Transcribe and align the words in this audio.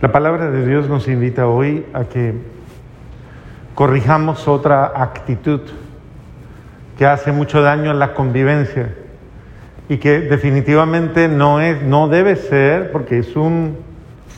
La 0.00 0.10
palabra 0.12 0.50
de 0.50 0.66
Dios 0.66 0.88
nos 0.88 1.08
invita 1.08 1.46
hoy 1.46 1.84
a 1.92 2.04
que 2.04 2.32
corrijamos 3.74 4.48
otra 4.48 4.92
actitud 4.94 5.60
que 6.96 7.04
hace 7.04 7.32
mucho 7.32 7.60
daño 7.60 7.90
a 7.90 7.94
la 7.94 8.14
convivencia 8.14 8.94
y 9.90 9.98
que 9.98 10.20
definitivamente 10.20 11.28
no 11.28 11.60
es, 11.60 11.82
no 11.82 12.08
debe 12.08 12.36
ser, 12.36 12.92
porque 12.92 13.18
es 13.18 13.36
un, 13.36 13.76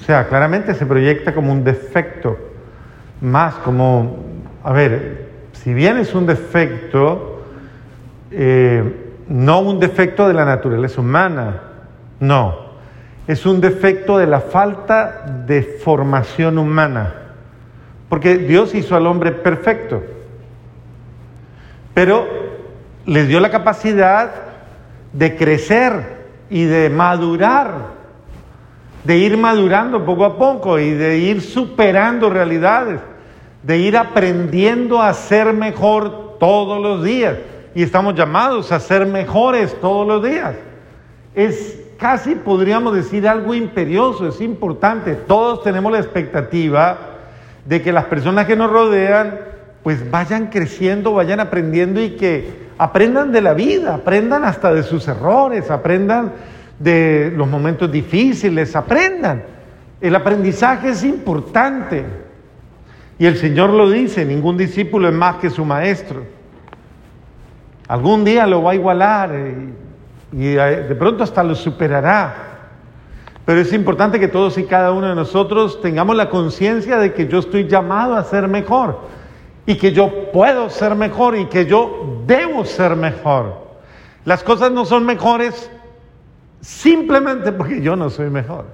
o 0.00 0.04
sea, 0.04 0.26
claramente 0.26 0.74
se 0.74 0.84
proyecta 0.84 1.32
como 1.32 1.52
un 1.52 1.62
defecto, 1.62 2.36
más 3.20 3.54
como, 3.54 4.16
a 4.64 4.72
ver, 4.72 5.28
si 5.52 5.72
bien 5.74 5.96
es 5.96 6.12
un 6.12 6.26
defecto, 6.26 7.44
eh, 8.32 9.12
no 9.28 9.60
un 9.60 9.78
defecto 9.78 10.26
de 10.26 10.34
la 10.34 10.44
naturaleza 10.44 11.00
humana, 11.00 11.60
no, 12.18 12.61
es 13.32 13.46
un 13.46 13.60
defecto 13.60 14.18
de 14.18 14.26
la 14.26 14.40
falta 14.40 15.24
de 15.46 15.62
formación 15.62 16.58
humana. 16.58 17.14
Porque 18.08 18.36
Dios 18.36 18.74
hizo 18.74 18.94
al 18.94 19.06
hombre 19.06 19.32
perfecto, 19.32 20.02
pero 21.94 22.26
le 23.06 23.26
dio 23.26 23.40
la 23.40 23.50
capacidad 23.50 24.32
de 25.12 25.36
crecer 25.36 26.22
y 26.50 26.64
de 26.64 26.90
madurar, 26.90 27.72
de 29.04 29.16
ir 29.16 29.38
madurando 29.38 30.04
poco 30.04 30.26
a 30.26 30.36
poco 30.36 30.78
y 30.78 30.90
de 30.90 31.18
ir 31.18 31.40
superando 31.40 32.28
realidades, 32.28 33.00
de 33.62 33.78
ir 33.78 33.96
aprendiendo 33.96 35.00
a 35.00 35.14
ser 35.14 35.54
mejor 35.54 36.36
todos 36.38 36.82
los 36.82 37.02
días. 37.02 37.38
Y 37.74 37.82
estamos 37.82 38.14
llamados 38.14 38.72
a 38.72 38.78
ser 38.78 39.06
mejores 39.06 39.74
todos 39.80 40.06
los 40.06 40.22
días. 40.22 40.54
Es 41.34 41.81
casi 42.02 42.34
podríamos 42.34 42.94
decir 42.94 43.28
algo 43.28 43.54
imperioso, 43.54 44.26
es 44.26 44.40
importante. 44.40 45.14
Todos 45.14 45.62
tenemos 45.62 45.92
la 45.92 46.00
expectativa 46.00 46.98
de 47.64 47.80
que 47.80 47.92
las 47.92 48.06
personas 48.06 48.46
que 48.46 48.56
nos 48.56 48.72
rodean 48.72 49.38
pues 49.84 50.10
vayan 50.10 50.48
creciendo, 50.48 51.14
vayan 51.14 51.38
aprendiendo 51.38 52.02
y 52.02 52.10
que 52.10 52.70
aprendan 52.76 53.30
de 53.30 53.40
la 53.40 53.54
vida, 53.54 53.94
aprendan 53.94 54.44
hasta 54.44 54.74
de 54.74 54.82
sus 54.82 55.06
errores, 55.06 55.70
aprendan 55.70 56.32
de 56.80 57.32
los 57.36 57.48
momentos 57.48 57.90
difíciles, 57.90 58.74
aprendan. 58.74 59.44
El 60.00 60.16
aprendizaje 60.16 60.90
es 60.90 61.04
importante. 61.04 62.04
Y 63.16 63.26
el 63.26 63.36
Señor 63.36 63.70
lo 63.70 63.88
dice, 63.88 64.24
ningún 64.24 64.56
discípulo 64.56 65.08
es 65.08 65.14
más 65.14 65.36
que 65.36 65.50
su 65.50 65.64
maestro. 65.64 66.24
Algún 67.86 68.24
día 68.24 68.44
lo 68.48 68.64
va 68.64 68.72
a 68.72 68.74
igualar. 68.74 69.30
Eh, 69.32 69.54
y 70.32 70.56
eh, 70.56 70.86
de 70.88 70.94
pronto 70.94 71.22
hasta 71.22 71.42
lo 71.42 71.54
superará. 71.54 72.48
Pero 73.44 73.60
es 73.60 73.72
importante 73.72 74.20
que 74.20 74.28
todos 74.28 74.56
y 74.58 74.64
cada 74.64 74.92
uno 74.92 75.08
de 75.08 75.14
nosotros 75.14 75.80
tengamos 75.80 76.16
la 76.16 76.30
conciencia 76.30 76.98
de 76.98 77.12
que 77.12 77.26
yo 77.26 77.40
estoy 77.40 77.66
llamado 77.66 78.14
a 78.14 78.24
ser 78.24 78.48
mejor 78.48 79.00
y 79.66 79.76
que 79.76 79.92
yo 79.92 80.30
puedo 80.32 80.70
ser 80.70 80.94
mejor 80.94 81.36
y 81.36 81.46
que 81.46 81.66
yo 81.66 82.22
debo 82.26 82.64
ser 82.64 82.96
mejor. 82.96 83.62
Las 84.24 84.44
cosas 84.44 84.70
no 84.70 84.84
son 84.84 85.04
mejores 85.04 85.70
simplemente 86.60 87.50
porque 87.52 87.82
yo 87.82 87.96
no 87.96 88.10
soy 88.10 88.30
mejor. 88.30 88.66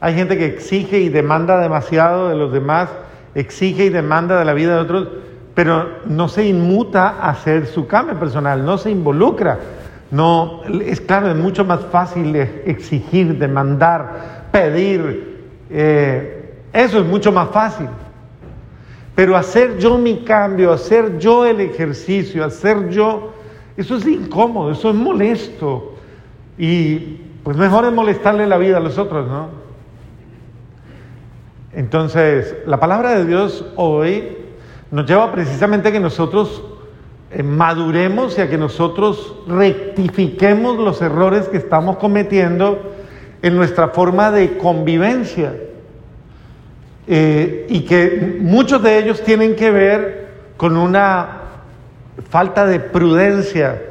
Hay 0.00 0.14
gente 0.14 0.36
que 0.36 0.46
exige 0.46 0.98
y 0.98 1.08
demanda 1.08 1.60
demasiado 1.60 2.28
de 2.28 2.34
los 2.34 2.52
demás, 2.52 2.90
exige 3.36 3.84
y 3.84 3.88
demanda 3.88 4.36
de 4.36 4.44
la 4.44 4.52
vida 4.52 4.74
de 4.74 4.80
otros, 4.80 5.08
pero 5.54 6.00
no 6.06 6.28
se 6.28 6.44
inmuta 6.44 7.08
a 7.08 7.30
hacer 7.30 7.66
su 7.66 7.86
cambio 7.86 8.18
personal, 8.18 8.64
no 8.64 8.78
se 8.78 8.90
involucra 8.90 9.60
no, 10.12 10.60
es 10.84 11.00
claro, 11.00 11.30
es 11.30 11.36
mucho 11.36 11.64
más 11.64 11.80
fácil 11.86 12.36
exigir, 12.36 13.38
demandar, 13.38 14.44
pedir. 14.52 15.40
Eh, 15.70 16.54
eso 16.70 16.98
es 16.98 17.06
mucho 17.06 17.32
más 17.32 17.48
fácil. 17.48 17.88
Pero 19.14 19.34
hacer 19.34 19.78
yo 19.78 19.96
mi 19.96 20.18
cambio, 20.18 20.70
hacer 20.70 21.18
yo 21.18 21.46
el 21.46 21.62
ejercicio, 21.62 22.44
hacer 22.44 22.90
yo, 22.90 23.32
eso 23.74 23.96
es 23.96 24.06
incómodo, 24.06 24.72
eso 24.72 24.90
es 24.90 24.94
molesto. 24.94 25.94
Y 26.58 26.98
pues 27.42 27.56
mejor 27.56 27.86
es 27.86 27.92
molestarle 27.92 28.46
la 28.46 28.58
vida 28.58 28.76
a 28.76 28.80
los 28.80 28.98
otros, 28.98 29.26
¿no? 29.26 29.48
Entonces, 31.72 32.54
la 32.66 32.78
palabra 32.78 33.12
de 33.14 33.24
Dios 33.24 33.64
hoy 33.76 34.36
nos 34.90 35.06
lleva 35.06 35.32
precisamente 35.32 35.88
a 35.88 35.92
que 35.92 36.00
nosotros 36.00 36.62
maduremos 37.42 38.36
y 38.36 38.42
a 38.42 38.50
que 38.50 38.58
nosotros 38.58 39.36
rectifiquemos 39.46 40.78
los 40.78 41.00
errores 41.00 41.48
que 41.48 41.56
estamos 41.56 41.96
cometiendo 41.96 42.92
en 43.40 43.56
nuestra 43.56 43.88
forma 43.88 44.30
de 44.30 44.58
convivencia. 44.58 45.54
Eh, 47.06 47.66
y 47.68 47.80
que 47.80 48.38
muchos 48.40 48.82
de 48.82 48.98
ellos 48.98 49.22
tienen 49.22 49.56
que 49.56 49.70
ver 49.70 50.28
con 50.56 50.76
una 50.76 51.40
falta 52.28 52.66
de 52.66 52.78
prudencia, 52.78 53.82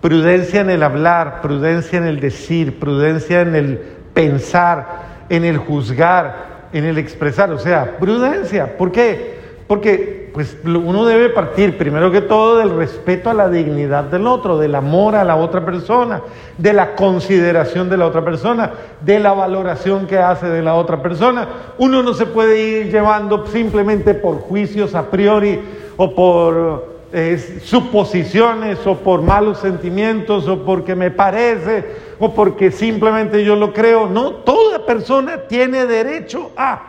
prudencia 0.00 0.62
en 0.62 0.70
el 0.70 0.82
hablar, 0.82 1.42
prudencia 1.42 1.98
en 1.98 2.06
el 2.06 2.20
decir, 2.20 2.78
prudencia 2.78 3.42
en 3.42 3.54
el 3.54 3.78
pensar, 4.14 5.26
en 5.28 5.44
el 5.44 5.58
juzgar, 5.58 6.68
en 6.72 6.84
el 6.84 6.98
expresar, 6.98 7.50
o 7.52 7.58
sea, 7.58 7.98
prudencia. 7.98 8.78
¿Por 8.78 8.90
qué? 8.90 9.38
Porque 9.66 10.19
pues, 10.32 10.56
uno 10.64 11.04
debe 11.04 11.28
partir 11.30 11.76
primero 11.76 12.10
que 12.10 12.20
todo 12.20 12.58
del 12.58 12.76
respeto 12.76 13.30
a 13.30 13.34
la 13.34 13.48
dignidad 13.48 14.04
del 14.04 14.26
otro, 14.26 14.58
del 14.58 14.74
amor 14.74 15.16
a 15.16 15.24
la 15.24 15.36
otra 15.36 15.64
persona, 15.64 16.22
de 16.56 16.72
la 16.72 16.94
consideración 16.94 17.88
de 17.88 17.96
la 17.96 18.06
otra 18.06 18.24
persona, 18.24 18.72
de 19.00 19.18
la 19.18 19.32
valoración 19.32 20.06
que 20.06 20.18
hace 20.18 20.48
de 20.48 20.62
la 20.62 20.74
otra 20.74 21.02
persona. 21.02 21.48
Uno 21.78 22.02
no 22.02 22.14
se 22.14 22.26
puede 22.26 22.60
ir 22.60 22.92
llevando 22.92 23.46
simplemente 23.46 24.14
por 24.14 24.40
juicios 24.40 24.94
a 24.94 25.10
priori 25.10 25.60
o 25.96 26.14
por 26.14 26.88
eh, 27.12 27.60
suposiciones 27.64 28.86
o 28.86 28.96
por 28.96 29.22
malos 29.22 29.58
sentimientos 29.58 30.46
o 30.46 30.64
porque 30.64 30.94
me 30.94 31.10
parece 31.10 32.10
o 32.18 32.32
porque 32.32 32.70
simplemente 32.70 33.44
yo 33.44 33.56
lo 33.56 33.72
creo. 33.72 34.08
No, 34.08 34.32
toda 34.32 34.86
persona 34.86 35.38
tiene 35.48 35.86
derecho 35.86 36.52
a 36.56 36.82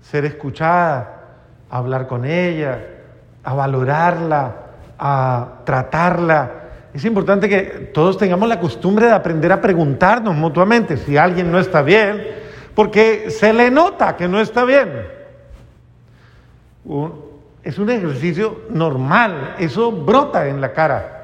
ser 0.00 0.24
escuchada 0.24 1.19
a 1.70 1.78
hablar 1.78 2.06
con 2.06 2.24
ella, 2.24 2.78
a 3.44 3.54
valorarla, 3.54 4.56
a 4.98 5.48
tratarla. 5.64 6.50
Es 6.92 7.04
importante 7.04 7.48
que 7.48 7.90
todos 7.94 8.18
tengamos 8.18 8.48
la 8.48 8.58
costumbre 8.58 9.06
de 9.06 9.12
aprender 9.12 9.52
a 9.52 9.60
preguntarnos 9.60 10.34
mutuamente 10.34 10.96
si 10.96 11.16
alguien 11.16 11.50
no 11.50 11.58
está 11.58 11.82
bien, 11.82 12.26
porque 12.74 13.30
se 13.30 13.52
le 13.52 13.70
nota 13.70 14.16
que 14.16 14.26
no 14.26 14.40
está 14.40 14.64
bien. 14.64 15.06
Es 17.62 17.78
un 17.78 17.90
ejercicio 17.90 18.62
normal, 18.70 19.54
eso 19.58 19.92
brota 19.92 20.48
en 20.48 20.60
la 20.60 20.72
cara. 20.72 21.16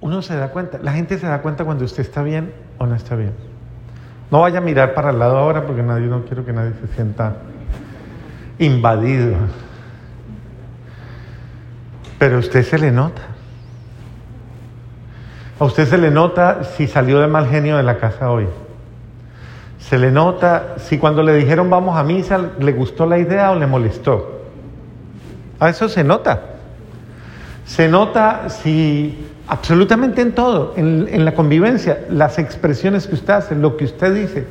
Uno 0.00 0.20
se 0.20 0.34
da 0.34 0.48
cuenta, 0.48 0.78
la 0.82 0.92
gente 0.92 1.16
se 1.16 1.26
da 1.28 1.40
cuenta 1.42 1.64
cuando 1.64 1.84
usted 1.84 2.00
está 2.00 2.24
bien 2.24 2.52
o 2.78 2.86
no 2.86 2.96
está 2.96 3.14
bien. 3.14 3.51
No 4.32 4.40
vaya 4.40 4.58
a 4.58 4.62
mirar 4.62 4.94
para 4.94 5.10
el 5.10 5.18
lado 5.18 5.36
ahora 5.36 5.66
porque 5.66 5.82
nadie, 5.82 6.06
no 6.06 6.24
quiero 6.24 6.42
que 6.42 6.54
nadie 6.54 6.72
se 6.80 6.94
sienta 6.94 7.34
invadido. 8.58 9.34
Pero 12.18 12.36
a 12.36 12.38
usted 12.38 12.64
se 12.64 12.78
le 12.78 12.90
nota. 12.90 13.20
A 15.60 15.64
usted 15.66 15.86
se 15.86 15.98
le 15.98 16.10
nota 16.10 16.64
si 16.64 16.86
salió 16.86 17.20
de 17.20 17.26
mal 17.26 17.46
genio 17.46 17.76
de 17.76 17.82
la 17.82 17.98
casa 17.98 18.30
hoy. 18.30 18.46
Se 19.78 19.98
le 19.98 20.10
nota 20.10 20.76
si 20.78 20.96
cuando 20.96 21.22
le 21.22 21.34
dijeron 21.34 21.68
vamos 21.68 21.98
a 21.98 22.02
misa 22.02 22.40
le 22.58 22.72
gustó 22.72 23.04
la 23.04 23.18
idea 23.18 23.50
o 23.50 23.56
le 23.56 23.66
molestó. 23.66 24.44
A 25.60 25.68
eso 25.68 25.90
se 25.90 26.02
nota. 26.04 26.40
Se 27.66 27.86
nota 27.86 28.48
si 28.48 29.26
absolutamente 29.52 30.22
en 30.22 30.32
todo, 30.32 30.72
en, 30.78 31.26
la 31.26 31.34
convivencia, 31.34 32.06
las 32.08 32.38
expresiones 32.38 33.06
que 33.06 33.16
usted 33.16 33.34
hace, 33.34 33.54
lo 33.54 33.76
que 33.76 33.84
usted 33.84 34.14
dice, 34.14 34.46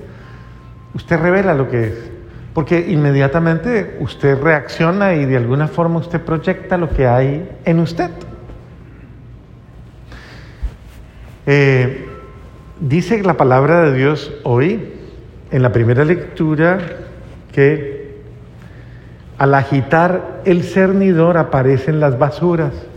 usted 0.94 1.20
revela 1.20 1.56
lo 1.56 1.72
que 1.72 1.88
es, 1.88 1.94
porque 2.54 2.86
inmediatamente 2.88 3.98
usted 4.00 4.40
reacciona 4.40 5.16
y 5.16 5.26
de 5.26 5.38
alguna 5.38 5.68
forma 5.68 5.98
usted 5.98 6.22
proyecta 6.22 6.78
lo 6.78 6.88
que 6.88 7.08
hay 7.08 7.50
en 7.66 7.80
usted. 7.80 8.12
Eh, 11.48 12.08
dice 12.80 13.24
la 13.24 13.38
palabra 13.38 13.82
de 13.82 13.98
Dios 13.98 14.32
hoy, 14.44 14.94
en 15.50 15.64
la 15.64 15.72
primera 15.72 16.06
lectura, 16.06 16.78
que 17.52 18.22
al 19.40 19.56
agitar 19.56 20.42
el 20.46 20.62
cernidor 20.62 21.38
aparecen 21.38 22.00
las 22.00 22.20
basuras. 22.20 22.91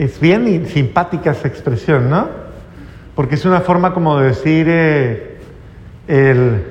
Es 0.00 0.18
bien 0.18 0.64
simpática 0.66 1.32
esa 1.32 1.46
expresión, 1.46 2.08
¿no? 2.08 2.26
Porque 3.14 3.34
es 3.34 3.44
una 3.44 3.60
forma 3.60 3.92
como 3.92 4.18
de 4.18 4.28
decir, 4.28 4.64
eh, 4.66 5.36
el, 6.08 6.64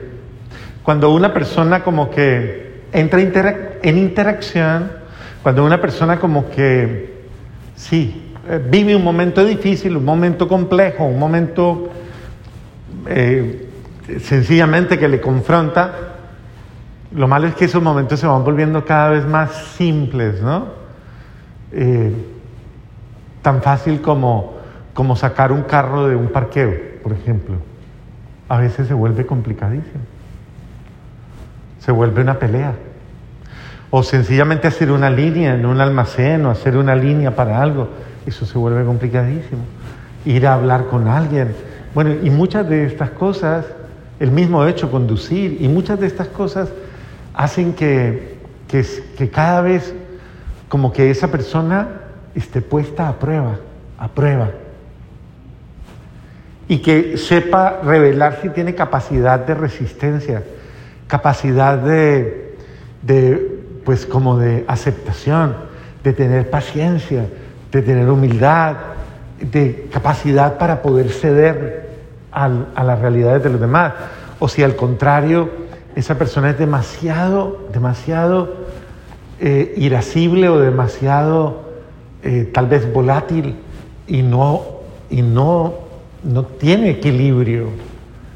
cuando 0.82 1.12
una 1.12 1.32
persona 1.32 1.84
como 1.84 2.10
que 2.10 2.86
entra 2.92 3.22
en 3.84 3.98
interacción, 4.00 4.92
cuando 5.44 5.64
una 5.64 5.80
persona 5.80 6.20
como 6.20 6.50
que, 6.50 7.20
sí, 7.76 8.34
eh, 8.50 8.66
vive 8.68 8.96
un 8.96 9.04
momento 9.04 9.46
difícil, 9.46 9.96
un 9.96 10.06
momento 10.06 10.48
complejo, 10.48 11.06
un 11.06 11.20
momento 11.20 11.88
eh, 13.06 13.70
sencillamente 14.22 14.98
que 14.98 15.08
le 15.08 15.22
confronta, 15.22 15.94
lo 17.14 17.28
malo 17.28 17.46
es 17.46 17.54
que 17.54 17.66
esos 17.66 17.84
momentos 17.84 18.20
se 18.20 18.26
van 18.26 18.44
volviendo 18.44 18.84
cada 18.84 19.10
vez 19.10 19.28
más 19.28 19.54
simples, 19.78 20.42
¿no? 20.42 20.80
Tan 23.42 23.62
fácil 23.62 24.02
como, 24.02 24.58
como 24.94 25.16
sacar 25.16 25.52
un 25.52 25.64
carro 25.64 26.08
de 26.08 26.16
un 26.16 26.28
parqueo, 26.28 26.74
por 27.04 27.14
ejemplo. 27.14 27.56
A 28.48 28.58
veces 28.58 28.88
se 28.88 28.94
vuelve 28.94 29.26
complicadísimo. 29.26 30.02
Se 31.80 31.92
vuelve 31.92 32.22
una 32.22 32.40
pelea. 32.40 32.74
O 33.92 34.04
sencillamente 34.04 34.68
hacer 34.68 34.92
una 34.92 35.10
línea 35.10 35.56
en 35.56 35.66
un 35.66 35.82
almacén 35.82 36.46
o 36.46 36.52
hacer 36.52 36.78
una 36.78 36.96
línea 36.96 37.36
para 37.36 37.62
algo. 37.62 37.90
Eso 38.26 38.46
se 38.46 38.58
vuelve 38.58 38.84
complicadísimo. 38.86 39.62
Ir 40.26 40.46
a 40.46 40.54
hablar 40.54 40.86
con 40.88 41.08
alguien. 41.08 41.56
Bueno, 41.94 42.12
y 42.22 42.30
muchas 42.30 42.70
de 42.70 42.86
estas 42.86 43.10
cosas, 43.12 43.66
el 44.20 44.32
mismo 44.32 44.66
hecho, 44.66 44.92
conducir, 44.92 45.58
y 45.60 45.68
muchas 45.68 46.00
de 46.00 46.08
estas 46.08 46.28
cosas 46.28 46.70
hacen 47.34 47.74
que, 47.74 48.38
que, 48.68 49.30
cada 49.30 49.62
vez 49.62 49.94
como 50.68 50.94
que 50.94 51.10
esa 51.10 51.30
persona 51.30 51.99
esté 52.36 52.62
puesta 52.62 53.08
a 53.08 53.20
prueba, 53.20 53.58
a 53.98 54.08
prueba. 54.08 54.52
Y 56.68 56.80
que 56.80 57.18
sepa 57.18 57.82
revelar 57.84 58.40
si 58.42 58.50
tiene 58.50 58.76
capacidad 58.76 59.40
de 59.40 59.56
resistencia, 59.56 60.44
capacidad 61.08 61.78
de, 61.78 62.56
de 63.02 63.60
pues 63.84 64.06
como 64.06 64.38
de 64.38 64.66
aceptación, 64.68 65.56
de 66.04 66.14
tener 66.14 66.50
paciencia, 66.50 67.26
de 67.72 67.82
tener 67.82 68.10
humildad, 68.10 68.76
de 69.42 69.88
capacidad 69.92 70.58
para 70.58 70.82
poder 70.82 71.10
ceder 71.10 71.90
a 72.32 72.84
las 72.84 73.00
realidades 73.00 73.44
de 73.44 73.50
los 73.50 73.60
demás. 73.60 73.94
O 74.38 74.48
si 74.48 74.64
al 74.64 74.76
contrario, 74.76 75.50
esa 75.96 76.18
persona 76.18 76.52
es 76.52 76.58
demasiado, 76.58 77.68
demasiado 77.74 78.54
eh, 79.40 79.74
irascible 79.78 80.50
o 80.50 80.60
demasiado 80.60 81.69
eh, 82.24 82.50
tal 82.54 82.68
vez 82.68 82.92
volátil 82.92 83.56
y 84.08 84.22
no, 84.22 84.62
y 85.10 85.22
no, 85.22 85.74
no 86.24 86.44
tiene 86.44 86.92
equilibrio 86.92 87.68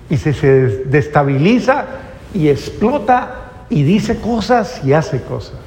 y 0.09 0.17
se, 0.17 0.33
se 0.33 0.83
destabiliza 0.85 1.85
y 2.33 2.49
explota 2.49 3.65
y 3.69 3.83
dice 3.83 4.19
cosas 4.19 4.81
y 4.85 4.93
hace 4.93 5.21
cosas. 5.21 5.57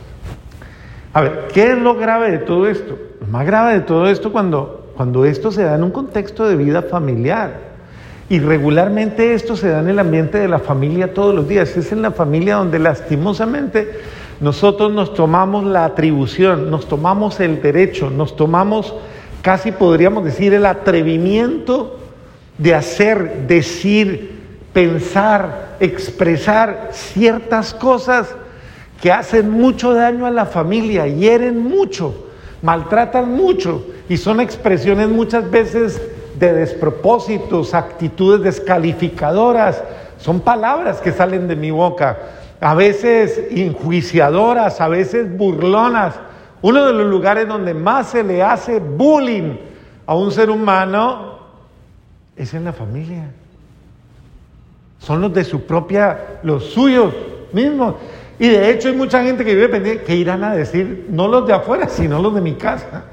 A 1.12 1.22
ver, 1.22 1.48
¿qué 1.52 1.72
es 1.72 1.78
lo 1.78 1.94
grave 1.94 2.30
de 2.30 2.38
todo 2.38 2.66
esto? 2.66 2.98
Lo 3.20 3.26
más 3.28 3.46
grave 3.46 3.74
de 3.74 3.80
todo 3.80 4.08
esto 4.08 4.30
cuando, 4.32 4.92
cuando 4.96 5.24
esto 5.24 5.50
se 5.50 5.62
da 5.62 5.74
en 5.74 5.82
un 5.82 5.90
contexto 5.90 6.46
de 6.46 6.56
vida 6.56 6.82
familiar. 6.82 7.66
Y 8.28 8.40
regularmente 8.40 9.34
esto 9.34 9.56
se 9.56 9.68
da 9.68 9.80
en 9.80 9.88
el 9.88 9.98
ambiente 9.98 10.38
de 10.38 10.48
la 10.48 10.58
familia 10.58 11.14
todos 11.14 11.34
los 11.34 11.48
días. 11.48 11.76
Es 11.76 11.92
en 11.92 12.02
la 12.02 12.10
familia 12.10 12.56
donde 12.56 12.78
lastimosamente 12.78 14.00
nosotros 14.40 14.92
nos 14.92 15.14
tomamos 15.14 15.64
la 15.64 15.84
atribución, 15.84 16.70
nos 16.70 16.86
tomamos 16.86 17.40
el 17.40 17.62
derecho, 17.62 18.10
nos 18.10 18.36
tomamos 18.36 18.94
casi 19.42 19.72
podríamos 19.72 20.24
decir 20.24 20.52
el 20.54 20.66
atrevimiento 20.66 21.98
de 22.58 22.74
hacer, 22.74 23.46
decir, 23.46 24.40
pensar, 24.72 25.76
expresar 25.80 26.90
ciertas 26.92 27.72
cosas 27.72 28.34
que 29.00 29.12
hacen 29.12 29.50
mucho 29.50 29.94
daño 29.94 30.26
a 30.26 30.30
la 30.30 30.46
familia, 30.46 31.06
hieren 31.06 31.62
mucho, 31.62 32.26
maltratan 32.62 33.30
mucho 33.30 33.86
y 34.08 34.16
son 34.16 34.40
expresiones 34.40 35.08
muchas 35.08 35.50
veces 35.50 36.00
de 36.38 36.52
despropósitos, 36.52 37.72
actitudes 37.72 38.42
descalificadoras, 38.42 39.82
son 40.18 40.40
palabras 40.40 41.00
que 41.00 41.12
salen 41.12 41.46
de 41.46 41.56
mi 41.56 41.70
boca, 41.70 42.18
a 42.66 42.74
veces 42.74 43.40
enjuiciadoras, 43.52 44.80
a 44.80 44.88
veces 44.88 45.38
burlonas. 45.38 46.16
Uno 46.62 46.84
de 46.84 46.92
los 46.94 47.06
lugares 47.06 47.46
donde 47.46 47.72
más 47.74 48.08
se 48.08 48.24
le 48.24 48.42
hace 48.42 48.80
bullying 48.80 49.56
a 50.04 50.16
un 50.16 50.32
ser 50.32 50.50
humano 50.50 51.38
es 52.34 52.52
en 52.54 52.64
la 52.64 52.72
familia. 52.72 53.30
Son 54.98 55.20
los 55.20 55.32
de 55.32 55.44
su 55.44 55.64
propia, 55.64 56.40
los 56.42 56.64
suyos 56.64 57.14
mismos. 57.52 57.94
Y 58.36 58.48
de 58.48 58.68
hecho 58.70 58.88
hay 58.88 58.96
mucha 58.96 59.22
gente 59.22 59.44
que 59.44 59.54
vive 59.54 59.68
pendiente, 59.68 60.02
que 60.02 60.16
irán 60.16 60.42
a 60.42 60.52
decir, 60.52 61.06
no 61.08 61.28
los 61.28 61.46
de 61.46 61.52
afuera, 61.52 61.86
sino 61.86 62.20
los 62.20 62.34
de 62.34 62.40
mi 62.40 62.54
casa. 62.54 63.04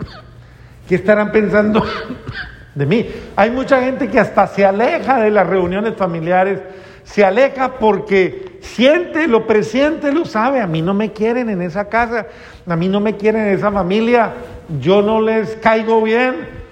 ¿Qué 0.90 0.96
estarán 0.96 1.32
pensando 1.32 1.86
de 2.74 2.86
mí? 2.88 3.08
Hay 3.36 3.52
mucha 3.52 3.80
gente 3.84 4.10
que 4.10 4.20
hasta 4.20 4.48
se 4.48 4.66
aleja 4.66 5.20
de 5.20 5.30
las 5.30 5.46
reuniones 5.46 5.96
familiares, 5.96 6.60
se 7.04 7.24
aleja 7.24 7.80
porque 7.80 8.60
siente, 8.62 9.28
lo 9.28 9.46
presiente, 9.46 10.12
lo 10.12 10.26
sabe. 10.26 10.62
A 10.62 10.68
mí 10.68 10.82
no 10.82 10.94
me 10.94 11.12
quieren 11.12 11.50
en 11.50 11.62
esa 11.62 11.90
casa, 11.90 12.28
a 12.68 12.76
mí 12.76 12.88
no 12.88 13.00
me 13.00 13.18
quieren 13.18 13.48
en 13.48 13.54
esa 13.54 13.72
familia, 13.72 14.34
yo 14.80 15.02
no 15.02 15.22
les 15.22 15.56
caigo 15.58 16.02
bien. 16.02 16.64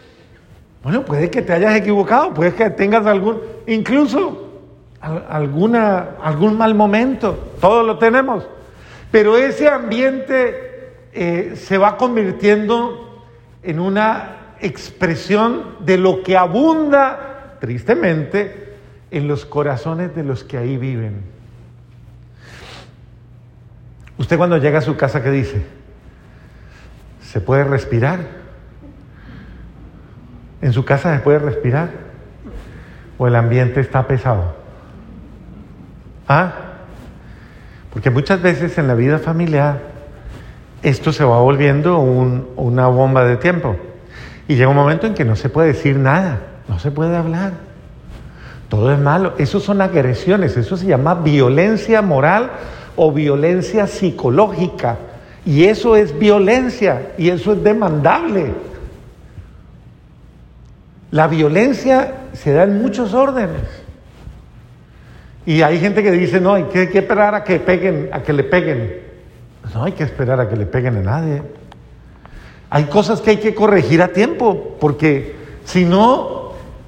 Bueno, 0.84 1.06
puede 1.06 1.30
que 1.30 1.42
te 1.42 1.54
hayas 1.54 1.76
equivocado, 1.76 2.34
puede 2.34 2.54
que 2.54 2.70
tengas 2.72 3.06
algún, 3.06 3.40
incluso 3.68 4.50
alguna, 5.00 6.16
algún 6.22 6.58
mal 6.58 6.76
momento, 6.76 7.38
todos 7.60 7.86
lo 7.86 7.98
tenemos, 7.98 8.48
pero 9.12 9.38
ese 9.38 9.68
ambiente 9.68 10.94
eh, 11.14 11.54
se 11.56 11.78
va 11.78 11.98
convirtiendo 11.98 13.26
en 13.64 13.80
una 13.80 14.56
expresión 14.60 15.78
de 15.82 15.98
lo 15.98 16.24
que 16.24 16.38
abunda, 16.38 17.58
tristemente, 17.60 18.61
en 19.12 19.28
los 19.28 19.46
corazones 19.46 20.16
de 20.16 20.24
los 20.24 20.44
que 20.44 20.58
ahí 20.58 20.78
viven. 20.78 21.22
Usted 24.18 24.38
cuando 24.38 24.58
llega 24.58 24.80
a 24.80 24.82
su 24.82 24.96
casa, 24.98 25.22
¿qué 25.22 25.32
dice? 25.32 25.66
¿Se 27.22 27.42
puede 27.42 27.64
respirar? 27.64 28.20
¿En 30.62 30.74
su 30.74 30.86
casa 30.86 31.16
se 31.16 31.22
puede 31.22 31.40
respirar? 31.40 31.90
¿O 33.18 33.28
el 33.28 33.36
ambiente 33.36 33.82
está 33.82 34.08
pesado? 34.08 34.56
¿Ah? 36.28 36.54
Porque 37.92 38.10
muchas 38.10 38.42
veces 38.42 38.78
en 38.78 38.88
la 38.88 38.94
vida 38.94 39.20
familiar 39.20 39.82
esto 40.82 41.12
se 41.12 41.24
va 41.24 41.40
volviendo 41.40 42.00
una 42.00 42.88
bomba 42.88 43.26
de 43.26 43.38
tiempo. 43.38 43.76
Y 44.48 44.56
llega 44.56 44.70
un 44.70 44.76
momento 44.76 45.08
en 45.08 45.14
que 45.14 45.26
no 45.26 45.36
se 45.36 45.50
puede 45.50 45.70
decir 45.70 45.98
nada, 45.98 46.40
no 46.68 46.80
se 46.80 46.92
puede 46.92 47.16
hablar. 47.16 47.71
Todo 48.72 48.94
es 48.94 49.00
malo. 49.00 49.34
Eso 49.38 49.60
son 49.60 49.82
agresiones, 49.82 50.56
eso 50.56 50.78
se 50.78 50.86
llama 50.86 51.14
violencia 51.14 52.02
moral 52.02 52.52
o 52.96 53.12
violencia 53.12 53.86
psicológica. 53.86 54.98
Y 55.46 55.66
eso 55.66 55.98
es 55.98 56.18
violencia 56.18 57.12
y 57.18 57.32
eso 57.32 57.52
es 57.52 57.62
demandable. 57.62 58.54
La 61.12 61.28
violencia 61.28 62.14
se 62.32 62.54
da 62.54 62.64
en 62.64 62.82
muchos 62.82 63.14
órdenes. 63.14 63.68
Y 65.46 65.64
hay 65.64 65.78
gente 65.78 66.02
que 66.02 66.12
dice, 66.12 66.40
no, 66.40 66.54
hay 66.54 66.64
que, 66.64 66.84
esperar 66.84 67.36
a 67.36 67.44
que 67.44 67.60
peguen, 67.60 68.08
a 68.14 68.24
que 68.24 68.32
le 68.32 68.46
peguen. 68.46 69.02
No 69.74 69.84
hay 69.84 69.92
que 69.92 70.06
esperar 70.06 70.40
a 70.40 70.48
que 70.48 70.56
le 70.56 70.66
peguen 70.66 70.96
a 70.96 71.02
nadie. 71.02 71.42
Hay 72.70 72.86
cosas 72.86 73.20
que 73.20 73.32
hay 73.32 73.38
que 73.38 73.54
corregir 73.54 74.02
a 74.02 74.14
tiempo, 74.14 74.78
porque 74.80 75.36
si 75.66 75.84
no, 75.84 76.41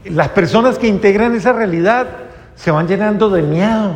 las 0.06 0.30
personas 0.30 0.78
que 0.78 0.88
integran 0.88 1.36
esa 1.36 1.54
realidad 1.54 2.08
se 2.56 2.72
van 2.72 2.88
llenando 2.88 3.30
de 3.30 3.42
miedo. 3.42 3.96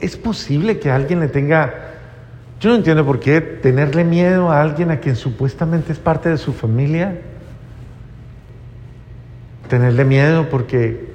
¿Es 0.00 0.16
posible 0.16 0.78
que 0.78 0.90
alguien 0.90 1.20
le 1.20 1.28
tenga... 1.28 1.88
Yo 2.60 2.70
no 2.70 2.76
entiendo 2.76 3.04
por 3.04 3.20
qué 3.20 3.40
tenerle 3.40 4.04
miedo 4.04 4.50
a 4.50 4.60
alguien 4.60 4.90
a 4.90 5.00
quien 5.00 5.16
supuestamente 5.16 5.92
es 5.92 5.98
parte 5.98 6.28
de 6.28 6.36
su 6.36 6.52
familia. 6.52 7.18
Tenerle 9.68 10.04
miedo 10.04 10.48
porque 10.50 11.10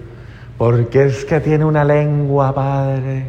porque 0.58 1.04
es 1.04 1.26
que 1.26 1.40
tiene 1.42 1.66
una 1.66 1.84
lengua, 1.84 2.54
Padre, 2.54 3.26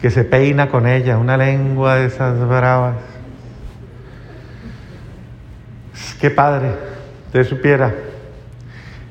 que 0.00 0.10
se 0.10 0.24
peina 0.24 0.68
con 0.68 0.86
ella, 0.86 1.16
una 1.16 1.36
lengua 1.36 1.96
de 1.96 2.06
esas 2.06 2.38
bravas. 2.46 2.96
Que 6.20 6.30
Padre, 6.30 6.72
te 7.32 7.44
supiera. 7.44 7.94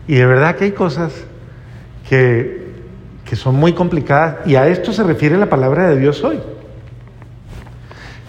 Y 0.08 0.16
de 0.16 0.26
verdad 0.26 0.56
que 0.56 0.66
hay 0.66 0.72
cosas 0.72 1.14
que, 2.08 2.74
que 3.26 3.36
son 3.36 3.56
muy 3.56 3.74
complicadas 3.74 4.46
y 4.46 4.56
a 4.56 4.68
esto 4.68 4.94
se 4.94 5.04
refiere 5.04 5.38
la 5.38 5.48
palabra 5.48 5.90
de 5.90 5.98
Dios 5.98 6.24
hoy. 6.24 6.40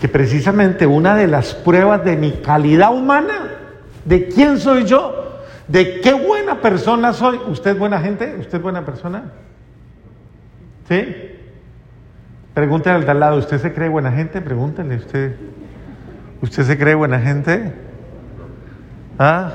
Que 0.00 0.09
precisamente 0.09 0.87
una 0.87 1.17
de 1.17 1.29
las 1.29 1.55
pruebas 1.55 2.05
de 2.05 2.17
mi 2.17 2.33
calidad 2.33 2.95
humana, 2.95 3.50
de 4.05 4.29
quién 4.29 4.59
soy 4.59 4.85
yo, 4.85 5.41
de 5.69 6.00
qué 6.00 6.12
buena 6.12 6.61
persona 6.61 7.12
soy. 7.12 7.41
¿Usted 7.49 7.76
buena 7.76 8.00
gente? 8.00 8.37
¿Usted 8.38 8.61
buena 8.61 8.85
persona? 8.85 9.33
¿Sí? 10.88 11.33
Pregúntale 12.55 12.97
al 12.97 13.05
de 13.05 13.11
al 13.11 13.21
lado, 13.21 13.38
¿usted 13.38 13.59
se 13.59 13.73
cree 13.73 13.88
buena 13.88 14.12
gente? 14.12 14.41
Pregúntale, 14.43 14.97
¿usted, 14.97 15.37
¿usted 16.43 16.64
se 16.64 16.76
cree 16.76 16.95
buena 16.95 17.19
gente? 17.19 17.73
¿Ah? 19.19 19.52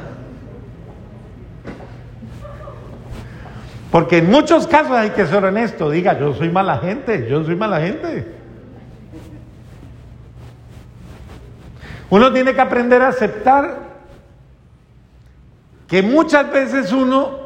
Porque 3.97 4.19
en 4.19 4.29
muchos 4.29 4.67
casos 4.67 4.91
hay 4.91 5.09
que 5.09 5.25
ser 5.25 5.43
honesto. 5.43 5.89
Diga, 5.89 6.19
yo 6.19 6.31
soy 6.35 6.49
mala 6.49 6.77
gente, 6.77 7.27
yo 7.27 7.43
soy 7.43 7.55
mala 7.55 7.81
gente. 7.81 8.31
Uno 12.11 12.31
tiene 12.31 12.53
que 12.53 12.61
aprender 12.61 13.01
a 13.01 13.07
aceptar 13.07 13.79
que 15.87 16.03
muchas 16.03 16.51
veces 16.51 16.91
uno 16.91 17.39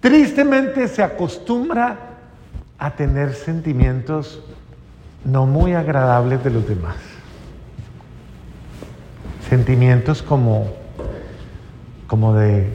tristemente 0.00 0.88
se 0.88 1.00
acostumbra 1.00 1.96
a 2.76 2.90
tener 2.96 3.34
sentimientos 3.34 4.42
no 5.24 5.46
muy 5.46 5.74
agradables 5.74 6.42
de 6.42 6.50
los 6.50 6.66
demás. 6.66 6.96
Sentimientos 9.48 10.24
como, 10.24 10.72
como 12.08 12.34
de 12.34 12.68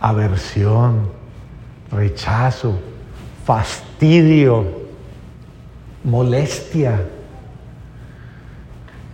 aversión, 0.00 1.18
rechazo, 1.92 2.78
fastidio, 3.44 4.64
molestia. 6.04 7.00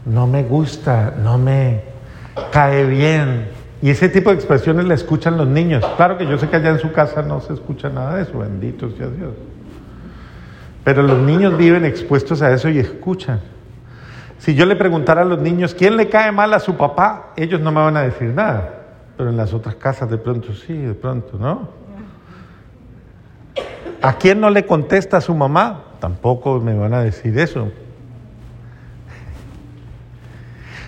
No 0.04 0.26
me 0.26 0.42
gusta, 0.44 1.14
no 1.22 1.38
me 1.38 1.82
cae 2.52 2.84
bien. 2.84 3.48
Y 3.82 3.90
ese 3.90 4.08
tipo 4.08 4.30
de 4.30 4.36
expresiones 4.36 4.86
la 4.86 4.94
escuchan 4.94 5.36
los 5.36 5.48
niños. 5.48 5.84
Claro 5.96 6.16
que 6.16 6.26
yo 6.26 6.38
sé 6.38 6.48
que 6.48 6.56
allá 6.56 6.70
en 6.70 6.78
su 6.78 6.92
casa 6.92 7.22
no 7.22 7.40
se 7.40 7.52
escucha 7.52 7.88
nada 7.88 8.16
de 8.16 8.22
eso, 8.22 8.38
bendito 8.38 8.90
sea 8.90 9.08
Dios. 9.08 9.34
Pero 10.84 11.02
los 11.02 11.18
niños 11.18 11.56
viven 11.58 11.84
expuestos 11.84 12.42
a 12.42 12.52
eso 12.52 12.68
y 12.68 12.78
escuchan. 12.78 13.40
Si 14.38 14.54
yo 14.54 14.66
le 14.66 14.76
preguntara 14.76 15.22
a 15.22 15.24
los 15.24 15.40
niños, 15.40 15.74
¿quién 15.74 15.96
le 15.96 16.08
cae 16.08 16.30
mal 16.30 16.54
a 16.54 16.60
su 16.60 16.76
papá? 16.76 17.32
Ellos 17.36 17.60
no 17.60 17.72
me 17.72 17.80
van 17.80 17.96
a 17.96 18.02
decir 18.02 18.28
nada. 18.28 18.70
Pero 19.16 19.30
en 19.30 19.36
las 19.36 19.52
otras 19.52 19.74
casas 19.74 20.08
de 20.10 20.18
pronto 20.18 20.54
sí, 20.54 20.74
de 20.74 20.94
pronto, 20.94 21.38
¿no? 21.38 21.85
¿A 24.06 24.18
quién 24.18 24.40
no 24.40 24.50
le 24.50 24.66
contesta 24.66 25.20
su 25.20 25.34
mamá? 25.34 25.84
Tampoco 26.00 26.60
me 26.60 26.74
van 26.74 26.94
a 26.94 27.00
decir 27.00 27.38
eso. 27.38 27.70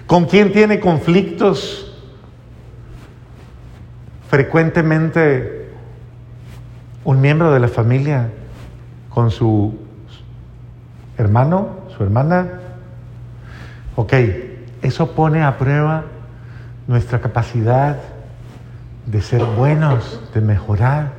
¿Con 0.06 0.26
quién 0.26 0.52
tiene 0.52 0.80
conflictos 0.80 1.84
frecuentemente 4.28 5.70
un 7.04 7.20
miembro 7.20 7.52
de 7.52 7.60
la 7.60 7.68
familia 7.68 8.28
con 9.08 9.30
su 9.30 9.74
hermano, 11.16 11.70
su 11.96 12.02
hermana. 12.02 12.60
Ok, 13.96 14.12
eso 14.82 15.12
pone 15.12 15.42
a 15.42 15.58
prueba 15.58 16.04
nuestra 16.86 17.20
capacidad 17.20 17.96
de 19.06 19.20
ser 19.22 19.42
buenos, 19.44 20.20
de 20.32 20.40
mejorar. 20.40 21.17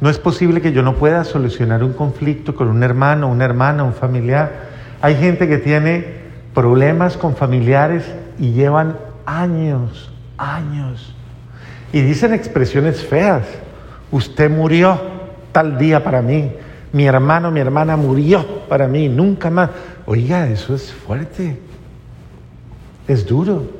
No 0.00 0.10
es 0.10 0.18
posible 0.18 0.60
que 0.60 0.72
yo 0.72 0.82
no 0.82 0.94
pueda 0.94 1.24
solucionar 1.24 1.82
un 1.82 1.92
conflicto 1.92 2.54
con 2.54 2.68
un 2.68 2.82
hermano, 2.82 3.28
una 3.28 3.44
hermana, 3.44 3.84
un 3.84 3.94
familiar. 3.94 4.68
Hay 5.00 5.16
gente 5.16 5.48
que 5.48 5.58
tiene 5.58 6.18
problemas 6.54 7.16
con 7.16 7.36
familiares 7.36 8.04
y 8.38 8.52
llevan 8.52 8.96
años, 9.26 10.10
años. 10.36 11.14
Y 11.92 12.00
dicen 12.00 12.34
expresiones 12.34 13.02
feas. 13.04 13.46
Usted 14.10 14.50
murió 14.50 15.00
tal 15.52 15.78
día 15.78 16.02
para 16.02 16.22
mí 16.22 16.52
mi 16.92 17.06
hermano, 17.06 17.50
mi 17.50 17.60
hermana 17.60 17.96
murió 17.96 18.44
para 18.68 18.88
mí, 18.88 19.08
nunca 19.08 19.50
más. 19.50 19.70
Oiga, 20.06 20.48
eso 20.48 20.74
es 20.74 20.92
fuerte, 20.92 21.58
es 23.06 23.26
duro. 23.26 23.77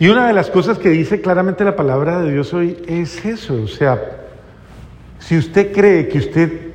Y 0.00 0.08
una 0.08 0.28
de 0.28 0.32
las 0.32 0.48
cosas 0.50 0.78
que 0.78 0.90
dice 0.90 1.20
claramente 1.20 1.64
la 1.64 1.74
palabra 1.74 2.20
de 2.20 2.32
Dios 2.32 2.54
hoy 2.54 2.80
es 2.86 3.24
eso, 3.24 3.62
o 3.62 3.66
sea, 3.66 4.00
si 5.18 5.36
usted 5.36 5.72
cree 5.72 6.08
que 6.08 6.18
usted 6.18 6.68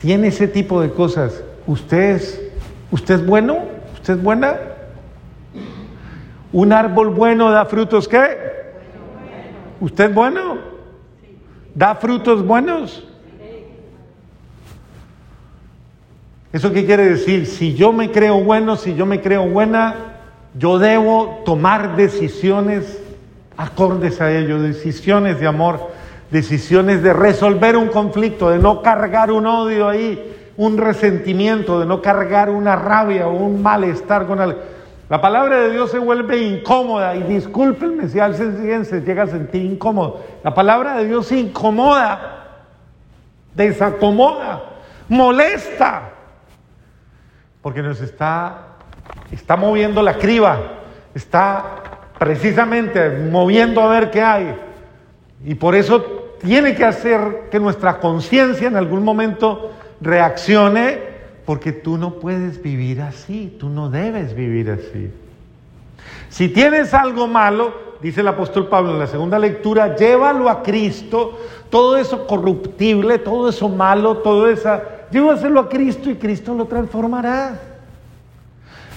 tiene 0.00 0.28
ese 0.28 0.46
tipo 0.46 0.80
de 0.80 0.90
cosas, 0.90 1.42
usted 1.66 2.16
es, 2.16 2.40
usted 2.92 3.16
es 3.16 3.26
bueno, 3.26 3.64
usted 3.94 4.14
es 4.14 4.22
buena. 4.22 4.56
Un 6.52 6.72
árbol 6.72 7.10
bueno 7.10 7.50
da 7.50 7.64
frutos 7.64 8.06
qué? 8.06 8.36
¿Usted 9.80 10.10
es 10.10 10.14
bueno? 10.14 10.58
¿Da 11.74 11.96
frutos 11.96 12.46
buenos? 12.46 13.04
¿Eso 16.52 16.72
qué 16.72 16.84
quiere 16.84 17.08
decir? 17.08 17.46
Si 17.46 17.74
yo 17.74 17.92
me 17.92 18.12
creo 18.12 18.40
bueno, 18.44 18.76
si 18.76 18.94
yo 18.94 19.06
me 19.06 19.20
creo 19.20 19.48
buena, 19.48 20.11
yo 20.54 20.78
debo 20.78 21.42
tomar 21.44 21.96
decisiones 21.96 23.00
acordes 23.56 24.20
a 24.20 24.30
ello, 24.30 24.60
decisiones 24.60 25.38
de 25.40 25.46
amor, 25.46 25.90
decisiones 26.30 27.02
de 27.02 27.12
resolver 27.12 27.76
un 27.76 27.88
conflicto, 27.88 28.50
de 28.50 28.58
no 28.58 28.82
cargar 28.82 29.30
un 29.30 29.46
odio 29.46 29.88
ahí, 29.88 30.52
un 30.56 30.78
resentimiento, 30.78 31.80
de 31.80 31.86
no 31.86 32.02
cargar 32.02 32.50
una 32.50 32.76
rabia 32.76 33.28
o 33.28 33.32
un 33.32 33.62
malestar 33.62 34.26
con 34.26 34.40
alguien. 34.40 34.62
La 35.08 35.20
palabra 35.20 35.60
de 35.60 35.70
Dios 35.70 35.90
se 35.90 35.98
vuelve 35.98 36.38
incómoda 36.38 37.14
y 37.14 37.22
discúlpenme 37.24 38.08
si 38.08 38.18
alguien 38.18 38.84
se 38.84 39.02
llega 39.02 39.24
a 39.24 39.26
sentir 39.26 39.62
incómodo. 39.62 40.20
La 40.42 40.54
palabra 40.54 40.96
de 40.96 41.06
Dios 41.06 41.26
se 41.26 41.38
incomoda, 41.38 42.64
desacomoda, 43.54 44.62
molesta 45.08 46.12
porque 47.62 47.80
nos 47.80 48.00
está, 48.00 48.71
está 49.32 49.56
moviendo 49.56 50.02
la 50.02 50.18
criba, 50.18 50.58
está 51.14 51.64
precisamente 52.18 53.10
moviendo 53.10 53.80
a 53.82 53.88
ver 53.88 54.10
qué 54.10 54.20
hay. 54.20 54.54
Y 55.44 55.54
por 55.54 55.74
eso 55.74 56.02
tiene 56.40 56.74
que 56.74 56.84
hacer 56.84 57.48
que 57.50 57.58
nuestra 57.58 57.98
conciencia 57.98 58.68
en 58.68 58.76
algún 58.76 59.02
momento 59.02 59.72
reaccione, 60.00 61.12
porque 61.44 61.72
tú 61.72 61.98
no 61.98 62.14
puedes 62.14 62.62
vivir 62.62 63.00
así, 63.00 63.56
tú 63.58 63.68
no 63.68 63.90
debes 63.90 64.34
vivir 64.34 64.70
así. 64.70 65.10
Si 66.28 66.48
tienes 66.48 66.94
algo 66.94 67.26
malo, 67.26 67.74
dice 68.00 68.20
el 68.20 68.28
apóstol 68.28 68.68
Pablo 68.68 68.92
en 68.92 68.98
la 68.98 69.06
segunda 69.06 69.38
lectura, 69.38 69.96
llévalo 69.96 70.48
a 70.48 70.62
Cristo, 70.62 71.38
todo 71.70 71.96
eso 71.96 72.26
corruptible, 72.26 73.18
todo 73.18 73.48
eso 73.48 73.68
malo, 73.68 74.18
todo 74.18 74.48
esa 74.48 74.82
Llévaselo 75.12 75.60
a 75.60 75.68
Cristo 75.68 76.08
y 76.10 76.14
Cristo 76.14 76.54
lo 76.54 76.64
transformará. 76.64 77.60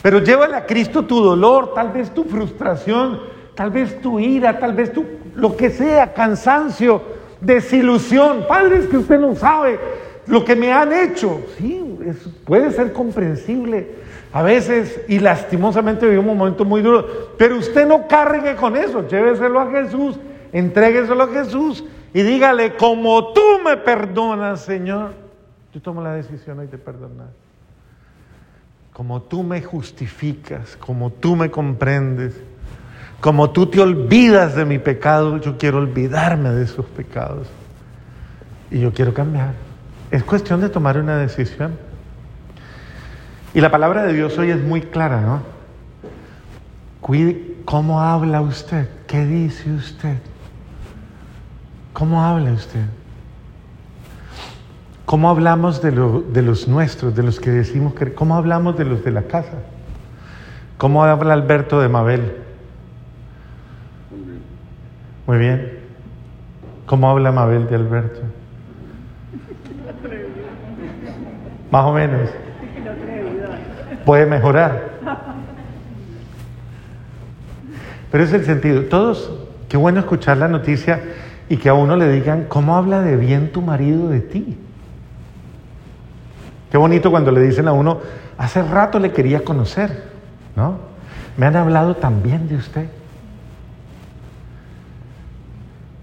Pero 0.06 0.20
llévale 0.20 0.56
a 0.56 0.68
Cristo 0.68 1.04
tu 1.04 1.20
dolor, 1.20 1.74
tal 1.74 1.90
vez 1.90 2.14
tu 2.14 2.26
frustración, 2.26 3.22
tal 3.56 3.72
vez 3.72 4.00
tu 4.02 4.20
ira, 4.20 4.60
tal 4.60 4.74
vez 4.76 4.94
tu, 4.94 5.04
lo 5.34 5.58
que 5.58 5.72
sea, 5.72 6.14
cansancio, 6.14 7.02
desilusión. 7.42 8.46
Padre, 8.48 8.78
es 8.78 8.86
que 8.86 8.98
usted 8.98 9.20
no 9.20 9.34
sabe 9.36 9.80
lo 10.28 10.46
que 10.46 10.56
me 10.56 10.72
han 10.72 10.94
hecho. 10.94 11.42
Sí, 11.58 11.98
puede 12.46 12.70
ser 12.70 12.94
comprensible 12.94 13.96
a 14.32 14.44
veces 14.44 15.02
y 15.08 15.18
lastimosamente 15.18 16.06
vivimos 16.06 16.34
un 16.34 16.38
momento 16.38 16.66
muy 16.66 16.84
duro, 16.84 17.34
pero 17.36 17.58
usted 17.58 17.88
no 17.88 18.08
cargue 18.08 18.56
con 18.56 18.78
eso, 18.78 19.08
lléveselo 19.08 19.60
a 19.60 19.72
Jesús, 19.72 20.20
entrégueselo 20.54 21.24
a 21.24 21.28
Jesús 21.30 21.84
y 22.14 22.22
dígale, 22.22 22.76
como 22.76 23.34
tú 23.34 23.42
me 23.66 23.76
perdonas, 23.78 24.62
Señor 24.62 25.14
yo 25.74 25.82
tomo 25.82 26.00
la 26.04 26.14
decisión 26.14 26.60
hoy 26.60 26.68
de 26.68 26.78
perdonar. 26.78 27.45
Como 28.96 29.22
tú 29.24 29.44
me 29.44 29.62
justificas, 29.62 30.78
como 30.78 31.12
tú 31.12 31.36
me 31.36 31.52
comprendes, 31.52 32.34
como 33.20 33.50
tú 33.50 33.66
te 33.66 33.82
olvidas 33.82 34.56
de 34.56 34.64
mi 34.64 34.80
pecado, 34.80 35.38
yo 35.42 35.58
quiero 35.58 35.80
olvidarme 35.80 36.52
de 36.52 36.64
esos 36.64 36.86
pecados. 36.86 37.50
Y 38.72 38.80
yo 38.80 38.94
quiero 38.94 39.14
cambiar. 39.14 39.52
Es 40.12 40.24
cuestión 40.24 40.62
de 40.62 40.70
tomar 40.70 40.98
una 40.98 41.18
decisión. 41.18 41.78
Y 43.54 43.60
la 43.60 43.70
palabra 43.70 44.04
de 44.04 44.14
Dios 44.14 44.38
hoy 44.38 44.52
es 44.52 44.64
muy 44.64 44.80
clara, 44.80 45.20
¿no? 45.20 45.42
Cuide 47.02 47.58
cómo 47.66 48.00
habla 48.00 48.40
usted, 48.40 48.88
qué 49.08 49.26
dice 49.26 49.74
usted, 49.74 50.20
cómo 51.92 52.24
habla 52.24 52.54
usted. 52.54 52.86
¿Cómo 55.16 55.30
hablamos 55.30 55.82
de, 55.82 55.94
los 55.94 56.68
nuestros, 56.68 57.16
de 57.16 57.24
los 57.24 57.40
que 57.40 57.50
decimos 57.50 57.94
que... 57.94 58.14
¿Cómo 58.14 58.36
hablamos 58.36 58.78
de 58.78 58.84
los 58.84 59.02
de 59.06 59.12
la 59.12 59.22
casa? 59.22 59.54
¿Cómo 60.76 61.06
habla 61.06 61.34
Alberto 61.34 61.80
de 61.80 61.88
Mabel? 61.88 62.34
Muy 65.26 65.38
bien. 65.38 65.80
¿Cómo 66.86 67.10
habla 67.10 67.32
Mabel 67.32 67.66
de 67.66 67.76
Alberto? 67.76 68.20
Más 71.72 71.86
o 71.86 71.94
menos. 71.94 72.30
Puede 74.06 74.26
mejorar. 74.26 74.96
Pero 78.12 78.22
es 78.26 78.34
el 78.34 78.44
sentido. 78.44 78.82
Todos, 78.82 79.32
qué 79.70 79.78
bueno 79.78 80.02
escuchar 80.02 80.36
la 80.36 80.50
noticia 80.50 81.02
y 81.48 81.56
que 81.56 81.70
a 81.70 81.74
uno 81.74 81.96
le 81.96 82.12
digan, 82.12 82.48
¿cómo 82.50 82.76
habla 82.76 83.00
de 83.00 83.16
bien 83.16 83.54
tu 83.54 83.62
marido 83.62 84.10
de 84.10 84.20
ti? 84.20 84.58
Qué 86.76 86.78
bonito 86.78 87.10
cuando 87.10 87.32
le 87.32 87.40
dicen 87.40 87.70
a 87.70 87.72
uno, 87.72 88.02
hace 88.38 88.62
rato 88.62 89.00
le 89.00 89.14
quería 89.14 89.46
conocer, 89.46 90.10
¿no? 90.58 90.78
Me 91.38 91.46
han 91.46 91.56
hablado 91.56 91.96
tan 91.96 92.22
bien 92.22 92.50
de 92.50 92.58
usted. 92.58 92.90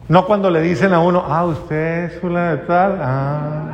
No 0.09 0.25
cuando 0.25 0.49
le 0.49 0.63
dicen 0.63 0.95
a 0.95 1.01
uno, 1.01 1.25
ah, 1.29 1.45
usted 1.45 2.05
es 2.05 2.25
una 2.25 2.53
de 2.53 2.57
tal, 2.65 2.99
ah, 3.03 3.73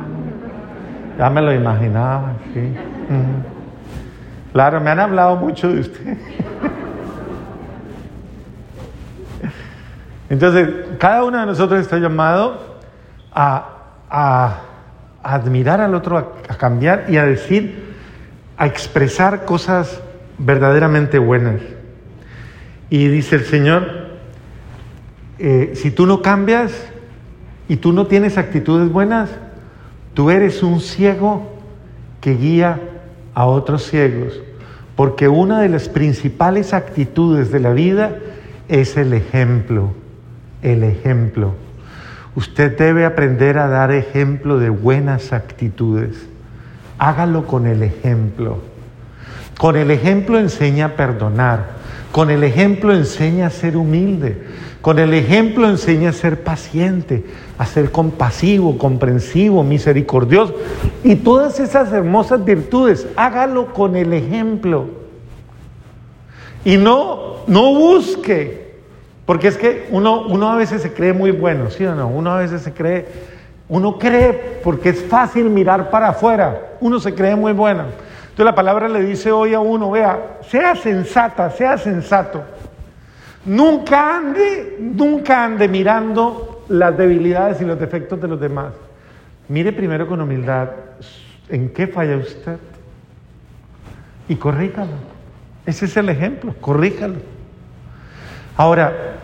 ya 1.17 1.29
me 1.29 1.41
lo 1.41 1.53
imaginaba, 1.53 2.33
sí. 2.53 2.75
Claro, 4.51 4.81
me 4.81 4.89
han 4.89 4.99
hablado 4.99 5.37
mucho 5.37 5.69
de 5.69 5.79
usted. 5.79 6.17
Entonces, 10.29 10.67
cada 10.99 11.23
uno 11.23 11.39
de 11.39 11.45
nosotros 11.45 11.79
está 11.79 11.97
llamado 11.97 12.59
a, 13.31 14.65
admirar 15.33 15.81
al 15.81 15.95
otro, 15.95 16.17
a, 16.17 16.55
cambiar 16.55 17.05
y 17.09 17.17
a 17.17 17.25
decir, 17.25 17.83
a 18.57 18.67
expresar 18.67 19.45
cosas 19.45 20.01
verdaderamente 20.37 21.19
buenas. 21.19 21.61
Y 22.89 23.07
dice 23.07 23.35
el 23.35 23.45
Señor, 23.45 23.87
eh, 25.37 25.73
si 25.75 25.91
tú 25.91 26.05
no 26.05 26.21
cambias 26.21 26.73
y 27.67 27.77
tú 27.77 27.93
no 27.93 28.07
tienes 28.07 28.37
actitudes 28.37 28.91
buenas, 28.91 29.29
tú 30.13 30.29
eres 30.29 30.63
un 30.63 30.81
ciego 30.81 31.49
que 32.21 32.35
guía 32.35 32.79
a 33.33 33.45
otros 33.45 33.83
ciegos, 33.89 34.39
porque 34.95 35.27
una 35.27 35.61
de 35.61 35.69
las 35.69 35.87
principales 35.87 36.73
actitudes 36.73 37.51
de 37.51 37.59
la 37.59 37.71
vida 37.71 38.17
es 38.67 38.97
el 38.97 39.13
ejemplo 39.13 39.93
el 40.61 40.83
ejemplo. 40.83 41.53
Usted 42.39 42.77
debe 42.77 43.03
aprender 43.03 43.57
a 43.57 43.67
dar 43.67 43.91
ejemplo 43.91 44.59
de 44.59 44.69
buenas 44.69 45.33
actitudes. 45.33 46.15
Hágalo 46.97 47.45
con 47.45 47.67
el 47.67 47.83
ejemplo. 47.83 48.59
Con 49.57 49.75
el 49.75 49.91
ejemplo 49.91 50.39
enseña 50.39 50.85
a 50.85 50.95
perdonar. 50.95 51.71
Con 52.13 52.29
el 52.29 52.45
ejemplo 52.45 52.93
enseña 52.93 53.47
a 53.47 53.49
ser 53.49 53.75
humilde. 53.75 54.41
Con 54.79 54.99
el 54.99 55.13
ejemplo 55.15 55.67
enseña 55.67 56.11
a 56.11 56.13
ser 56.13 56.41
paciente, 56.41 57.25
a 57.57 57.65
ser 57.65 57.91
compasivo, 57.91 58.77
comprensivo, 58.77 59.61
misericordioso. 59.61 60.55
Y 61.03 61.15
todas 61.17 61.59
esas 61.59 61.91
hermosas 61.91 62.45
virtudes, 62.45 63.05
hágalo 63.17 63.73
con 63.73 63.97
el 63.97 64.13
ejemplo. 64.13 64.87
Y 66.63 66.77
no, 66.77 67.39
no 67.47 67.73
busque 67.73 68.68
porque 69.29 69.47
es 69.47 69.57
que 69.57 69.87
uno, 69.91 70.23
uno 70.23 70.49
a 70.49 70.55
veces 70.55 70.81
se 70.81 70.91
cree 70.91 71.13
muy 71.13 71.29
bueno, 71.29 71.69
¿sí 71.69 71.85
o 71.85 71.93
no? 71.93 72.07
Uno 72.07 72.31
a 72.31 72.39
veces 72.39 72.63
se 72.63 72.73
cree, 72.73 73.05
uno 73.67 73.99
cree 73.99 74.59
porque 74.63 74.89
es 74.89 75.03
fácil 75.03 75.51
mirar 75.51 75.91
para 75.91 76.07
afuera, 76.07 76.69
uno 76.81 76.99
se 76.99 77.13
cree 77.13 77.35
muy 77.35 77.53
bueno. 77.53 77.83
Entonces 78.21 78.45
la 78.45 78.55
palabra 78.55 78.87
le 78.87 79.03
dice 79.03 79.31
hoy 79.31 79.53
a 79.53 79.59
uno, 79.59 79.91
vea, 79.91 80.39
sea 80.49 80.75
sensata, 80.75 81.51
sea 81.51 81.77
sensato. 81.77 82.41
Nunca 83.45 84.17
ande, 84.17 84.77
nunca 84.79 85.45
ande 85.45 85.67
mirando 85.67 86.65
las 86.67 86.97
debilidades 86.97 87.61
y 87.61 87.65
los 87.65 87.79
defectos 87.79 88.19
de 88.19 88.29
los 88.29 88.39
demás. 88.39 88.73
Mire 89.47 89.71
primero 89.73 90.07
con 90.07 90.21
humildad 90.21 90.69
en 91.49 91.69
qué 91.69 91.85
falla 91.85 92.17
usted 92.17 92.57
y 94.27 94.35
corríjalo. 94.37 94.97
Ese 95.67 95.85
es 95.85 95.95
el 95.97 96.09
ejemplo, 96.09 96.55
corríjalo. 96.59 97.17
Ahora, 98.57 99.18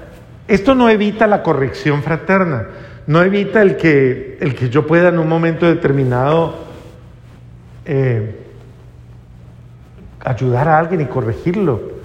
esto 0.48 0.76
no 0.76 0.90
evita 0.90 1.28
la 1.28 1.42
corrección 1.42 2.04
fraterna, 2.04 2.68
no 3.08 3.22
evita 3.24 3.62
el 3.62 3.78
que, 3.78 4.38
el 4.40 4.56
que 4.56 4.70
yo 4.70 4.86
pueda 4.86 5.10
en 5.10 5.20
un 5.20 5.28
momento 5.28 5.66
determinado 5.66 6.56
eh, 7.86 8.44
ayudar 10.24 10.68
a 10.70 10.80
alguien 10.80 11.02
y 11.02 11.06
corregirlo. 11.06 11.96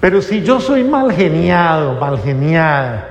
Pero 0.00 0.22
si 0.22 0.42
yo 0.42 0.60
soy 0.60 0.84
mal 0.84 1.12
geniado, 1.12 1.98
mal 2.00 2.18
geniada, 2.18 3.08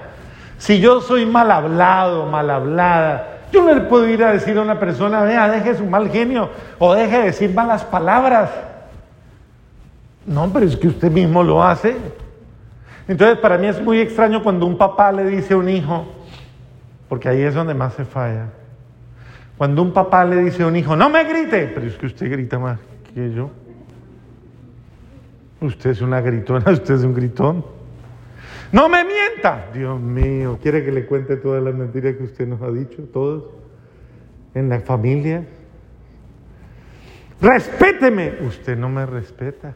si 0.57 0.79
yo 0.79 1.01
soy 1.01 1.25
mal 1.25 1.51
hablado, 1.51 2.25
mal 2.25 2.49
hablada, 2.49 3.37
yo 3.51 3.63
no 3.63 3.73
le 3.73 3.81
puedo 3.81 4.07
ir 4.07 4.23
a 4.23 4.33
decir 4.33 4.57
a 4.57 4.61
una 4.61 4.79
persona, 4.79 5.21
vea, 5.21 5.49
deje 5.49 5.75
su 5.75 5.85
mal 5.85 6.09
genio 6.09 6.49
o 6.79 6.93
deje 6.93 7.17
de 7.17 7.23
decir 7.25 7.53
malas 7.53 7.83
palabras. 7.83 8.49
No, 10.25 10.49
pero 10.51 10.65
es 10.65 10.75
que 10.75 10.89
usted 10.89 11.09
mismo 11.09 11.43
lo 11.43 11.63
hace. 11.63 11.95
Entonces, 13.07 13.37
para 13.37 13.57
mí 13.57 13.67
es 13.67 13.81
muy 13.81 13.99
extraño 13.99 14.43
cuando 14.43 14.65
un 14.65 14.77
papá 14.77 15.11
le 15.11 15.25
dice 15.25 15.53
a 15.53 15.57
un 15.57 15.69
hijo, 15.69 16.05
porque 17.07 17.29
ahí 17.29 17.41
es 17.41 17.53
donde 17.53 17.73
más 17.73 17.93
se 17.93 18.03
falla. 18.03 18.47
Cuando 19.57 19.81
un 19.81 19.93
papá 19.93 20.25
le 20.25 20.43
dice 20.43 20.63
a 20.63 20.67
un 20.67 20.75
hijo, 20.75 20.95
no 20.95 21.09
me 21.09 21.23
grite, 21.23 21.71
pero 21.73 21.87
es 21.87 21.95
que 21.95 22.05
usted 22.05 22.29
grita 22.29 22.59
más 22.59 22.79
que 23.13 23.31
yo. 23.33 23.49
Usted 25.61 25.91
es 25.91 26.01
una 26.01 26.21
gritona, 26.21 26.71
usted 26.71 26.95
es 26.95 27.03
un 27.03 27.13
gritón. 27.13 27.65
No 28.71 28.89
me 28.89 29.03
mienta. 29.03 29.67
Dios 29.73 29.99
mío, 29.99 30.59
¿quiere 30.61 30.83
que 30.83 30.91
le 30.91 31.05
cuente 31.05 31.37
todas 31.37 31.63
las 31.63 31.73
mentiras 31.73 32.15
que 32.15 32.23
usted 32.23 32.47
nos 32.47 32.61
ha 32.61 32.69
dicho, 32.69 33.03
todos? 33.13 33.45
En 34.53 34.69
la 34.69 34.81
familia. 34.81 35.45
Respéteme. 37.41 38.35
Usted 38.41 38.77
no 38.77 38.89
me 38.89 39.05
respeta. 39.05 39.73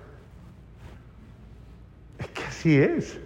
Que 2.61 2.69
así 2.69 2.77
es. 2.77 3.17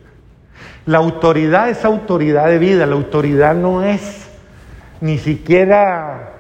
La 0.85 0.99
autoridad 0.99 1.69
es 1.69 1.83
autoridad 1.83 2.47
de 2.47 2.59
vida, 2.59 2.85
la 2.85 2.95
autoridad 2.95 3.55
no 3.55 3.83
es 3.83 4.27
ni 5.01 5.17
siquiera 5.17 6.31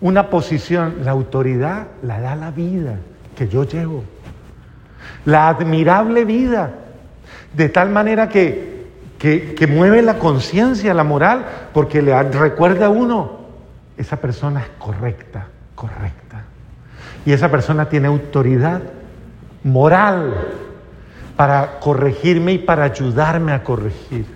una 0.00 0.30
posición, 0.30 0.98
la 1.04 1.10
autoridad 1.10 1.88
la 2.02 2.20
da 2.20 2.36
la 2.36 2.50
vida 2.50 2.96
que 3.34 3.48
yo 3.48 3.64
llevo, 3.64 4.04
la 5.24 5.48
admirable 5.48 6.24
vida, 6.24 6.72
de 7.54 7.68
tal 7.68 7.90
manera 7.90 8.28
que, 8.28 8.86
que, 9.18 9.66
mueve 9.66 10.02
la 10.02 10.18
conciencia, 10.18 10.94
la 10.94 11.04
moral, 11.04 11.44
porque 11.72 12.02
le 12.02 12.22
recuerda 12.22 12.86
a 12.86 12.90
uno, 12.90 13.40
esa 13.96 14.16
persona 14.16 14.60
es 14.60 14.68
correcta, 14.78 15.48
correcta, 15.74 16.44
y 17.26 17.32
esa 17.32 17.50
persona 17.50 17.88
tiene 17.88 18.08
autoridad 18.08 18.82
moral 19.64 20.59
para 21.40 21.80
corregirme 21.80 22.52
y 22.52 22.58
para 22.58 22.84
ayudarme 22.84 23.52
a 23.52 23.64
corregir. 23.64 24.26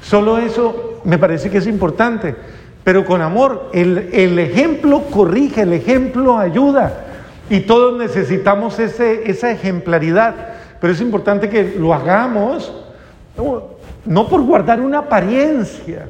Solo 0.00 0.38
eso 0.38 1.00
me 1.02 1.18
parece 1.18 1.50
que 1.50 1.58
es 1.58 1.66
importante, 1.66 2.36
pero 2.84 3.04
con 3.04 3.20
amor. 3.20 3.70
El, 3.72 4.38
ejemplo 4.38 5.02
corrige, 5.10 5.62
el 5.62 5.72
ejemplo 5.72 6.38
ayuda 6.38 7.06
y 7.50 7.62
todos 7.62 7.98
necesitamos 7.98 8.78
ese, 8.78 9.28
esa 9.28 9.50
ejemplaridad, 9.50 10.36
pero 10.80 10.92
es 10.92 11.00
importante 11.00 11.48
que 11.48 11.74
lo 11.76 11.92
hagamos 11.92 12.72
no 14.04 14.28
por 14.28 14.42
guardar 14.42 14.80
una 14.80 14.98
apariencia, 14.98 16.08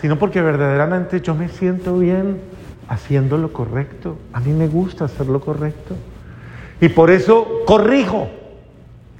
sino 0.00 0.16
porque 0.16 0.42
verdaderamente 0.42 1.20
yo 1.20 1.34
me 1.34 1.48
siento 1.48 1.98
bien 1.98 2.40
haciendo 2.86 3.36
lo 3.36 3.52
correcto. 3.52 4.16
A 4.32 4.38
mí 4.38 4.52
me 4.52 4.68
gusta 4.68 5.06
hacer 5.06 5.26
lo 5.26 5.40
correcto. 5.40 5.96
Y 6.80 6.88
por 6.88 7.10
eso 7.10 7.62
corrijo 7.66 8.28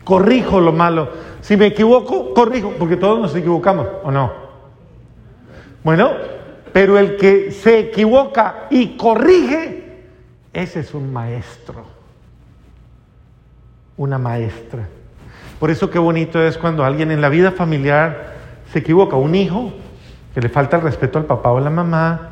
corrijo 0.05 0.61
lo 0.61 0.73
malo. 0.73 1.09
Si 1.41 1.57
me 1.57 1.67
equivoco, 1.67 2.33
corrijo, 2.35 2.75
porque 2.79 2.97
todos 2.97 3.19
nos 3.19 3.35
equivocamos, 3.35 3.87
¿o 4.05 4.11
no? 4.11 4.33
Bueno, 5.83 6.13
pero 6.73 6.99
el 6.99 7.17
que 7.17 7.51
se 7.51 7.79
equivoca 7.79 8.67
y 8.71 8.97
corrige, 8.97 10.03
ese 10.53 10.81
es 10.81 10.95
un 10.95 11.13
maestro, 11.13 11.85
una 13.97 14.19
maestra. 14.19 14.89
Por 15.61 15.71
eso 15.71 15.91
qué 15.91 15.99
bonito 15.99 16.43
es 16.43 16.59
cuando 16.59 16.85
alguien 16.85 17.11
en 17.11 17.21
la 17.21 17.29
vida 17.29 17.53
familiar 17.53 18.35
se 18.73 18.81
equivoca, 18.81 19.17
un 19.17 19.35
hijo 19.35 19.73
que 20.35 20.41
le 20.41 20.49
falta 20.49 20.77
el 20.77 20.83
respeto 20.83 21.19
al 21.19 21.27
papá 21.27 21.53
o 21.53 21.59
a 21.59 21.61
la 21.61 21.71
mamá, 21.71 22.31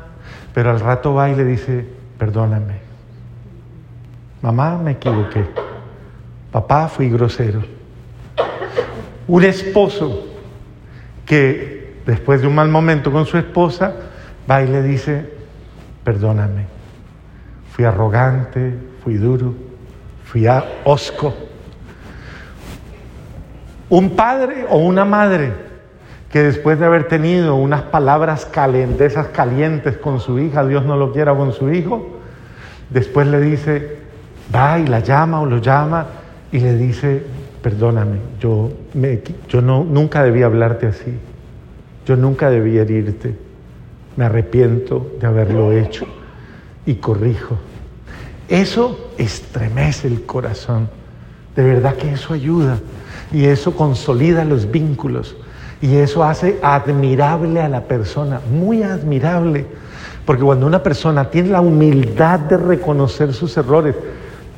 pero 0.53 0.71
al 0.71 0.79
rato 0.79 1.13
va 1.13 1.29
y 1.29 1.35
le 1.35 1.45
dice, 1.45 1.87
perdóname, 2.17 2.79
mamá 4.41 4.77
me 4.77 4.91
equivoqué. 4.91 5.62
Papá, 6.53 6.87
fui 6.87 7.09
grosero. 7.09 7.63
Un 9.27 9.43
esposo 9.43 10.27
que 11.25 11.95
después 12.05 12.41
de 12.41 12.47
un 12.47 12.53
mal 12.53 12.69
momento 12.69 13.11
con 13.11 13.25
su 13.25 13.39
esposa 13.39 13.91
va 14.49 14.61
y 14.61 14.67
le 14.67 14.83
dice, 14.83 15.33
perdóname, 16.03 16.67
fui 17.71 17.85
arrogante, 17.85 18.75
fui 19.03 19.15
duro, 19.15 19.55
fui 20.25 20.45
osco. 20.83 21.33
Un 23.89 24.11
padre 24.11 24.67
o 24.69 24.77
una 24.77 25.05
madre 25.05 25.53
que 26.31 26.43
después 26.43 26.77
de 26.77 26.85
haber 26.85 27.07
tenido 27.07 27.55
unas 27.55 27.81
palabras 27.81 28.45
calientes, 28.45 29.17
calientes 29.33 29.97
con 29.97 30.19
su 30.19 30.37
hija, 30.37 30.63
Dios 30.67 30.85
no 30.85 30.97
lo 30.97 31.13
quiera 31.13 31.35
con 31.35 31.51
su 31.51 31.71
hijo, 31.71 32.19
después 32.91 33.25
le 33.25 33.39
dice, 33.39 33.97
va 34.53 34.77
y 34.77 34.85
la 34.85 34.99
llama 34.99 35.41
o 35.41 35.47
lo 35.47 35.57
llama 35.57 36.05
y 36.53 36.59
le 36.59 36.77
dice, 36.77 37.23
perdóname, 37.61 38.19
yo, 38.39 38.71
me, 38.93 39.21
yo 39.49 39.61
no, 39.61 39.83
nunca 39.83 40.23
debí 40.23 40.43
hablarte 40.43 40.87
así, 40.87 41.17
yo 42.05 42.15
nunca 42.15 42.49
debí 42.49 42.77
herirte, 42.77 43.35
me 44.15 44.25
arrepiento 44.25 45.11
de 45.19 45.27
haberlo 45.27 45.73
hecho 45.73 46.05
y 46.85 46.95
corrijo. 46.95 47.57
Eso 48.47 49.11
estremece 49.17 50.07
el 50.07 50.25
corazón, 50.25 50.89
de 51.55 51.63
verdad 51.63 51.95
que 51.95 52.13
eso 52.13 52.33
ayuda. 52.33 52.79
Y 53.31 53.45
eso 53.45 53.75
consolida 53.75 54.45
los 54.45 54.69
vínculos. 54.69 55.35
Y 55.81 55.95
eso 55.95 56.23
hace 56.23 56.59
admirable 56.61 57.59
a 57.61 57.67
la 57.67 57.81
persona, 57.81 58.39
muy 58.51 58.83
admirable. 58.83 59.65
Porque 60.23 60.43
cuando 60.43 60.67
una 60.67 60.83
persona 60.83 61.31
tiene 61.31 61.49
la 61.49 61.61
humildad 61.61 62.39
de 62.41 62.57
reconocer 62.57 63.33
sus 63.33 63.57
errores 63.57 63.95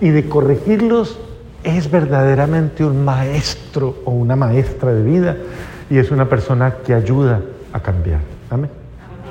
y 0.02 0.10
de 0.10 0.28
corregirlos, 0.28 1.18
es 1.66 1.90
verdaderamente 1.90 2.86
un 2.86 3.04
maestro 3.04 4.04
o 4.06 4.12
una 4.12 4.36
maestra 4.36 4.94
de 4.94 5.04
vida 5.04 5.38
y 5.90 5.98
es 5.98 6.12
una 6.12 6.30
persona 6.30 6.76
que 6.86 6.94
ayuda 6.94 7.42
a 7.74 7.80
cambiar. 7.80 8.20
Amén. 8.50 8.85